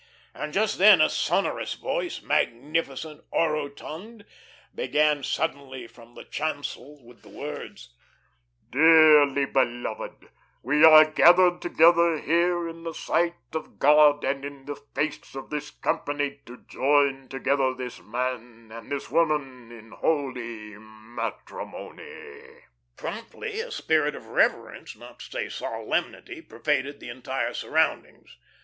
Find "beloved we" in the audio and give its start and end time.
9.45-10.83